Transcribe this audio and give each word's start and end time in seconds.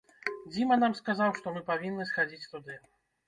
Дзіма 0.53 0.77
нам 0.83 0.95
сказаў, 0.99 1.29
што 1.41 1.53
мы 1.57 1.61
павінны 1.69 2.09
схадзіць 2.13 2.49
туды. 2.55 2.79